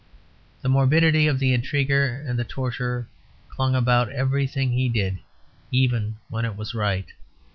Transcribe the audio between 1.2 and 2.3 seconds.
of the intriguer